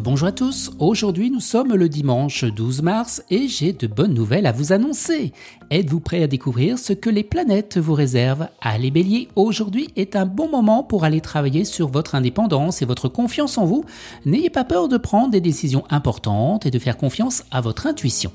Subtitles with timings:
[0.00, 4.46] Bonjour à tous, aujourd'hui nous sommes le dimanche 12 mars et j'ai de bonnes nouvelles
[4.46, 5.32] à vous annoncer.
[5.70, 8.46] Êtes-vous prêt à découvrir ce que les planètes vous réservent?
[8.60, 13.08] Allez bélier, aujourd'hui est un bon moment pour aller travailler sur votre indépendance et votre
[13.08, 13.84] confiance en vous.
[14.24, 18.30] N'ayez pas peur de prendre des décisions importantes et de faire confiance à votre intuition.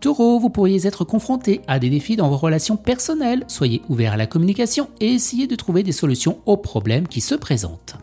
[0.00, 3.44] Taureau, vous pourriez être confronté à des défis dans vos relations personnelles.
[3.48, 7.34] Soyez ouvert à la communication et essayez de trouver des solutions aux problèmes qui se
[7.34, 7.96] présentent.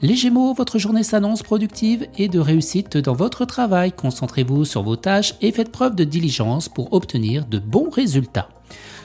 [0.00, 3.92] Les Gémeaux, votre journée s'annonce productive et de réussite dans votre travail.
[3.92, 8.48] Concentrez-vous sur vos tâches et faites preuve de diligence pour obtenir de bons résultats.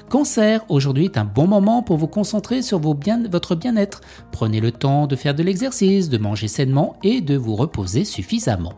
[0.09, 4.02] Cancer, aujourd'hui est un bon moment pour vous concentrer sur votre bien-être.
[4.31, 8.73] Prenez le temps de faire de l'exercice, de manger sainement et de vous reposer suffisamment.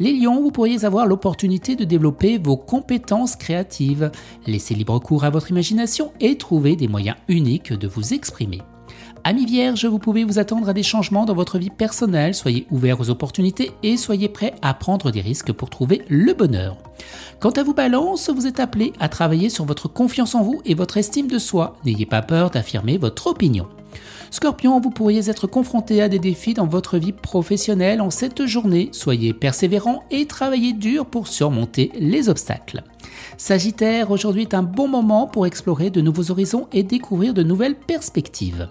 [0.00, 4.10] Les lions, vous pourriez avoir l'opportunité de développer vos compétences créatives.
[4.46, 8.60] Laissez libre cours à votre imagination et trouvez des moyens uniques de vous exprimer.
[9.24, 13.00] Amis vierges, vous pouvez vous attendre à des changements dans votre vie personnelle, soyez ouverts
[13.00, 16.78] aux opportunités et soyez prêts à prendre des risques pour trouver le bonheur.
[17.38, 20.74] Quant à vous balance, vous êtes appelé à travailler sur votre confiance en vous et
[20.74, 21.76] votre estime de soi.
[21.84, 23.66] N'ayez pas peur d'affirmer votre opinion.
[24.30, 28.88] Scorpion, vous pourriez être confronté à des défis dans votre vie professionnelle en cette journée.
[28.92, 32.84] Soyez persévérant et travaillez dur pour surmonter les obstacles.
[33.36, 37.76] Sagittaire, aujourd'hui est un bon moment pour explorer de nouveaux horizons et découvrir de nouvelles
[37.76, 38.68] perspectives.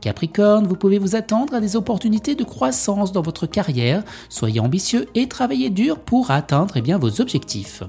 [0.00, 4.02] Capricorne, vous pouvez vous attendre à des opportunités de croissance dans votre carrière.
[4.28, 7.82] Soyez ambitieux et travaillez dur pour atteindre eh bien, vos objectifs.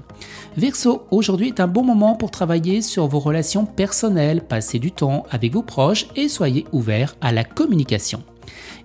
[0.58, 5.24] Verseau, aujourd'hui est un bon moment pour travailler sur vos relations personnelles, passez du temps
[5.32, 8.24] avec vos proches et soyez ouvert à la communication.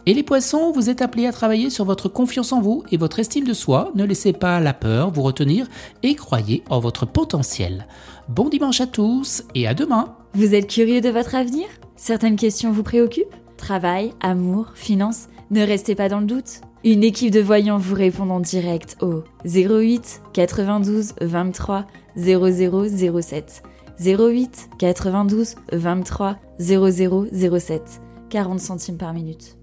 [0.09, 3.19] Et les poissons, vous êtes appelés à travailler sur votre confiance en vous et votre
[3.19, 3.91] estime de soi.
[3.97, 5.67] Ne laissez pas la peur vous retenir
[6.05, 7.89] et croyez en votre potentiel.
[8.29, 10.15] Bon dimanche à tous et à demain.
[10.34, 11.67] Vous êtes curieux de votre avenir?
[11.97, 13.34] Certaines questions vous préoccupent?
[13.57, 15.27] Travail, amour, finances?
[15.51, 16.61] Ne restez pas dans le doute.
[16.84, 21.84] Une équipe de voyants vous répond en direct au 08 92 23
[22.16, 23.62] 0007.
[23.99, 28.00] 08 92 23 0007.
[28.31, 29.56] 40 centimes par minute.